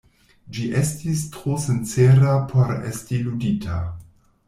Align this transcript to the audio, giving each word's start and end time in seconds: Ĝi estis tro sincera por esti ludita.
Ĝi 0.55 0.63
estis 0.79 1.21
tro 1.35 1.59
sincera 1.67 2.35
por 2.55 2.75
esti 2.93 3.25
ludita. 3.29 3.81